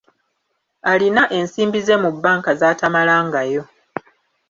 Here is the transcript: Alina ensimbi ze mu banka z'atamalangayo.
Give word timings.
Alina 0.91 1.23
ensimbi 1.37 1.79
ze 1.87 1.95
mu 2.03 2.09
banka 2.23 2.51
z'atamalangayo. 2.59 3.63